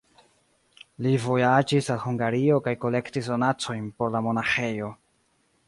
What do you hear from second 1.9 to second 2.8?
al Hungario kaj